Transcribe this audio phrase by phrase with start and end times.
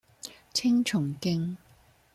[0.51, 1.57] 青松徑